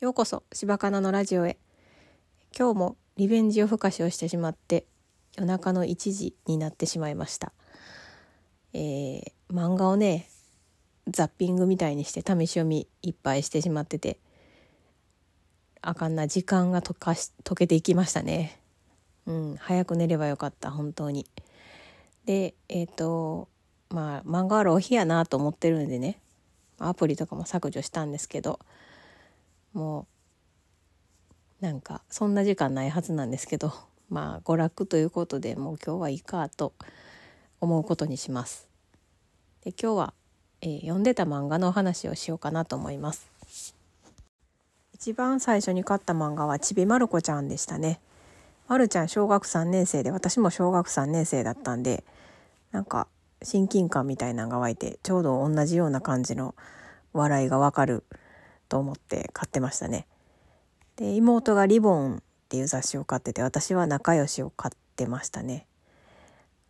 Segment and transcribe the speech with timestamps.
[0.00, 1.58] ようこそ柴かなのラジオへ。
[2.58, 4.86] 今日もリベンジ夜更かしをしてしまって
[5.36, 7.52] 夜中の1時になってしまいました。
[8.72, 9.22] えー、
[9.52, 10.26] 漫画をね
[11.06, 14.16] ザッピングみたいにして試し読みいっぱいしてしまってて
[15.82, 18.58] あかんな時間が溶かし溶けていきましたね。
[19.26, 21.26] うん早く寝ればよかった本当に。
[22.24, 23.48] でえっ、ー、と
[23.90, 26.22] まあ漫画あるお日やなと思ってるんでね
[26.78, 28.60] アプリとかも削除したんですけど
[29.72, 30.06] も
[31.60, 33.72] うなんかそんな時間ないはずなんですけど
[34.08, 36.72] まあ娯楽ということでもう今日はいいかと
[37.60, 38.68] 思うことにします。
[39.64, 40.14] で今日は、
[40.62, 43.30] えー、読んでた漫画のお話をしようかなと思います。
[44.94, 48.00] 一番最初に買った漫画はちびまる子ちゃんでしたね。
[48.70, 52.04] まるちゃん小学3年生で私も小学3年生だったんで
[52.70, 53.08] なんか
[53.42, 56.54] 親近感みたいなのが湧いてちょうど同じような感じの
[57.12, 58.04] 笑いがわかる
[58.70, 60.06] と思って買ってましたね。
[60.96, 65.66] で妹が「リボン」っていう雑誌を買ってて私は「仲良し」を買ってましたね。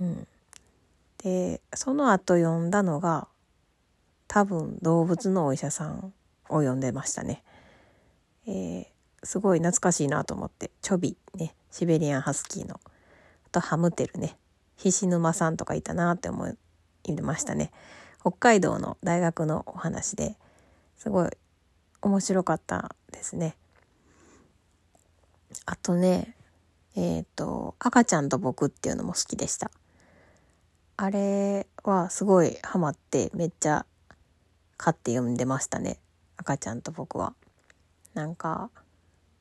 [0.00, 0.26] うん、
[1.18, 3.28] でその後読んだのが
[4.26, 6.12] 多分動物のお医者さん
[6.48, 7.44] を読んでましたね。
[8.46, 8.86] えー、
[9.22, 12.80] すごい懐かしいなと思ってチョビねシベリアンハスキーの
[13.46, 14.36] あとハムテルね
[14.78, 17.70] 菱沼さんとかいたなって思いましたね。
[18.20, 20.36] 北海道の大学のお話で
[20.96, 21.30] すごい
[22.04, 23.56] 面白かったですね。
[25.64, 26.36] あとね
[26.94, 29.70] えっ、ー、と「赤ちゃんと僕」っていうのも好きでした。
[30.98, 33.86] あれはすごいハマってめっちゃ
[34.76, 35.98] 買って読んでましたね
[36.36, 37.34] 赤ちゃんと僕は。
[38.12, 38.70] なんか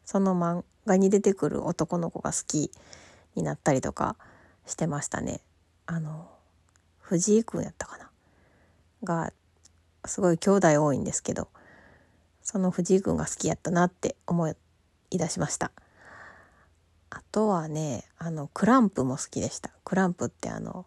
[0.05, 2.71] その漫画に出てくる男の子が好き
[3.35, 4.15] になったりとか
[4.65, 5.41] してましたね。
[5.85, 6.29] あの
[7.01, 8.09] 藤井君やったかな？
[9.03, 9.33] が
[10.05, 11.49] すごい兄弟多いんですけど
[12.53, 14.53] その藤井君が好きやったなって思い
[15.09, 15.71] 出しました。
[17.09, 19.71] あとはねあのクランプも好きでした。
[19.83, 20.85] クランプってあの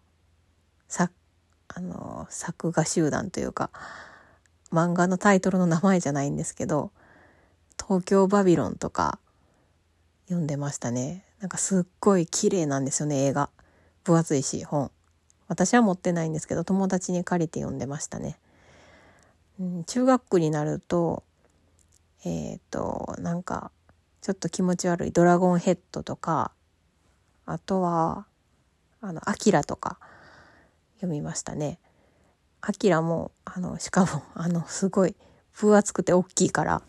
[0.87, 1.11] さ
[1.67, 3.69] あの作画集団というか
[4.71, 6.91] 漫画のタイトルの名前じゃないんですけど
[7.85, 9.19] 「東京バビロン」とか
[10.27, 11.25] 読んでましたね。
[11.41, 13.49] なんかすっごい綺麗なんですよね映画。
[14.05, 14.89] 分厚いし本。
[15.49, 18.37] 私は持ってないんですけど友達に借りて読んでましたね、
[19.59, 21.23] うん、中学になると
[22.27, 23.71] えっ、ー、となんか
[24.21, 26.51] ちょっと気持ち悪い「ドラゴンヘッド」とか
[27.45, 28.25] あとは
[28.99, 29.97] 「あのアキラ」とか
[30.95, 31.79] 読みましたね。
[32.59, 35.15] アキラもあのしかも あのすごい
[35.53, 36.81] 分厚くて大きいから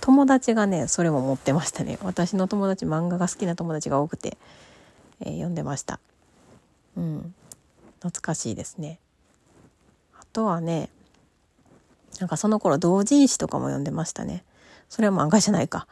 [0.00, 1.98] 友達がねそれも持ってましたね。
[2.02, 4.36] 私の友達漫画が好きな友達が多くて、
[5.20, 6.00] えー、読んでました。
[6.96, 7.34] うん。
[8.00, 9.00] 懐かしいですね。
[10.20, 10.90] あとはね
[12.20, 14.44] なんかその頃同人誌とかも読んでましたね。
[14.88, 15.86] それは漫画じゃないか。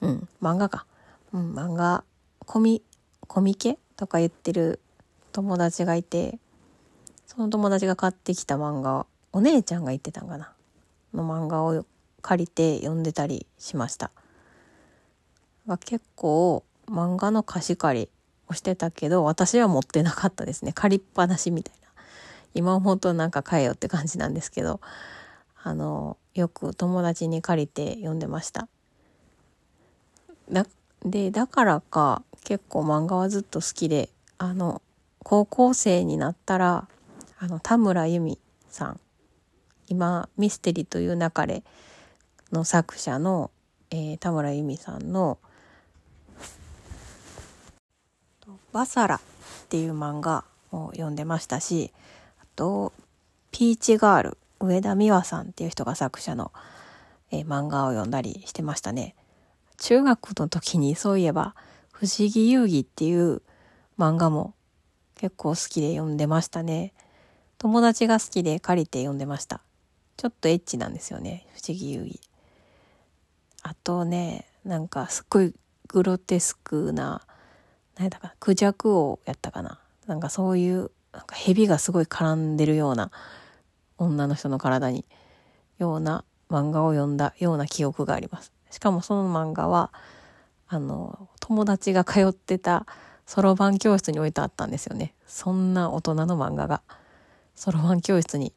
[0.00, 0.86] うん漫画か。
[1.32, 2.04] うん漫画
[2.46, 2.82] コミ
[3.26, 4.80] コミケとか言ってる
[5.32, 6.38] 友達がいて
[7.26, 10.52] その友達が買ってきた漫画お姉ちゃんが言ってたんかな。
[11.14, 11.86] の漫画を
[12.22, 14.10] 借りて読んでたりしました。
[15.80, 18.08] 結構漫画の貸し借り
[18.48, 20.72] をしてたけど私は持ってなかったですね。
[20.72, 21.88] 借りっぱなしみたいな。
[22.52, 24.80] 今思うとなんか買えよって感じなんですけど。
[25.66, 28.68] あのよく友達に借りて読んでました。
[30.52, 30.66] だ
[31.06, 34.82] でだからか結構漫画はずっと好きであの
[35.20, 36.86] 高校生になったら
[37.38, 38.38] あの田村由美
[38.68, 39.00] さん
[39.88, 41.64] 今「ミステリーという流れ」
[42.52, 43.50] の作者の、
[43.90, 45.38] えー、田村由美さんの
[48.70, 49.20] バサラっ
[49.68, 51.90] ていう漫画を読んでましたし
[52.38, 52.92] あと
[53.50, 54.38] ピーチガール。
[54.60, 56.52] 上田美和さんっていう人が作者の、
[57.30, 59.14] えー、漫画を読んだりしてましたね。
[59.78, 61.54] 中学の時にそういえば
[61.92, 63.42] 「不思議遊戯」っていう
[63.98, 64.54] 漫画も
[65.16, 66.92] 結構好きで読んでましたね。
[67.58, 69.60] 友達が好きで借りて読んでました。
[70.16, 71.46] ちょっとエッチなんですよね。
[71.54, 72.20] 不思議遊戯。
[73.62, 75.54] あとね、なんかすっごい
[75.88, 77.22] グロテスクな
[77.96, 83.10] 何だかクジャク王やったかななんかそういうなんか蛇がすごい絡んでるような
[84.04, 85.04] 女の人の体に
[85.78, 88.52] ような漫画を読んだような記憶があります。
[88.70, 89.92] しかもその漫画は
[90.68, 92.86] あの友達が通ってた
[93.26, 95.14] そろばん教室に置いてあったんですよね。
[95.26, 96.82] そんな大人の漫画が。
[97.54, 98.52] そろばん教室に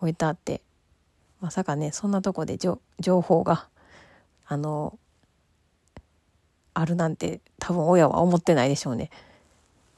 [0.00, 0.62] 置いてあって
[1.40, 3.68] まさかねそんなとこで情報が
[4.46, 4.98] あの
[6.72, 9.10] あるなんて多分親は思ってないでしょうね。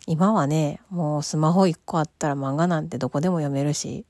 [0.09, 4.05] 今はねもうスマホ1個あったら漫画なんてどこでも読めるし、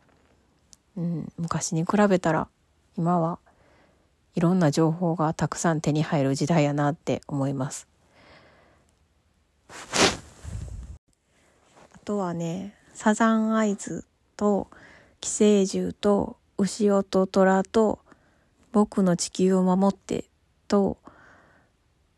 [0.96, 2.48] うん、昔に比べたら
[2.96, 3.38] 今は
[4.34, 7.88] いろんな情報がたくさん手に入る時代やなって思います。
[11.94, 14.04] あとはねサザンアイズ
[14.36, 14.68] と
[15.20, 17.98] 寄生獣と牛尾と虎と
[18.72, 20.24] 僕の地球を守って
[20.68, 20.98] と、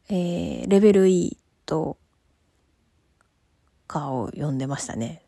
[0.09, 1.37] えー、レベル E
[1.67, 1.97] と
[3.87, 5.23] かを読んでましたね。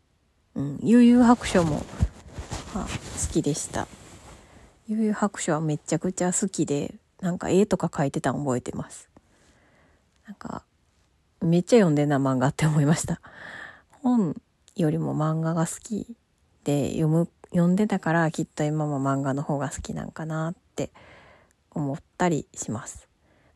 [0.55, 1.83] うん、悠々白書も、
[2.73, 2.89] まあ、好
[3.31, 3.87] きでした。
[4.87, 9.09] 悠々白書はめちゃくちゃ好きで、なんか絵とか描いてたの覚えてます。
[10.25, 10.63] なんか、
[11.41, 13.19] めっちゃ読んでんな漫画って思いました。
[14.01, 14.35] 本
[14.75, 16.15] よりも漫画が好き
[16.63, 20.91] で読む、読んでたからきっと今も漫画の方が好きなんかなって
[21.71, 23.07] 思ったりします。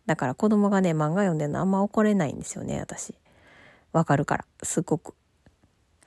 [0.05, 3.15] だから子供がね、漫画読んでるのあんま怒れないんですよね、私。
[3.91, 5.15] わかるから、すごく。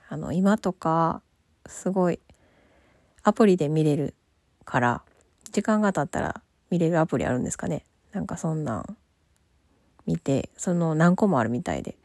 [0.07, 1.21] あの、今とか、
[1.65, 2.19] すごい、
[3.23, 4.13] アプリで見れる
[4.65, 5.01] から、
[5.51, 7.83] 時間が経ったら見れるアプリあるんですかね。
[8.11, 8.97] なんかそんなん
[10.05, 11.95] 見て、その何個もあるみたいで。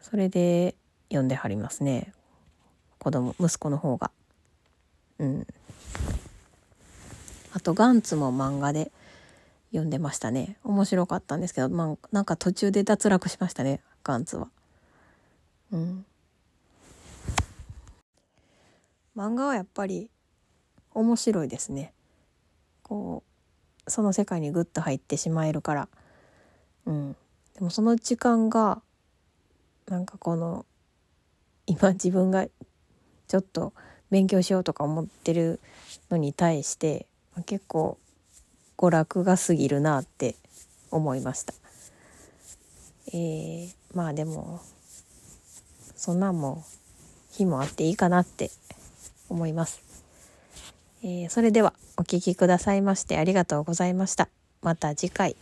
[0.00, 0.74] それで
[1.08, 2.12] 読んではりますね。
[2.98, 4.10] 子供、息子の方が。
[5.18, 5.46] うん。
[7.52, 8.90] あと、ガンツも漫画で
[9.70, 10.56] 読んでましたね。
[10.64, 14.48] 面白かったんですけど、まあ、なんか途中で脱落しましたね、ガンツは。
[15.72, 16.04] うん。
[19.20, 20.08] 漫画はやっぱり
[20.94, 21.92] 面白いですね。
[22.82, 23.22] こ
[23.86, 25.88] う、その世界にグッと入ってしまえるから。
[26.86, 27.16] うん。
[27.54, 28.80] でもその時間が、
[29.88, 30.64] なんかこの、
[31.66, 32.46] 今自分が
[33.28, 33.74] ちょっと
[34.08, 35.60] 勉強しようとか思ってる
[36.10, 37.06] のに対して、
[37.44, 37.98] 結構
[38.78, 40.34] 娯楽が過ぎるなって
[40.90, 41.52] 思いました。
[43.08, 44.62] えー、まあでも
[45.94, 46.64] そんなんも
[47.32, 48.50] 日もあっていいかなって
[49.30, 49.82] 思います。
[51.02, 54.28] えー、それではお聴きくださいましてありがとうございました。
[54.60, 55.34] また次回。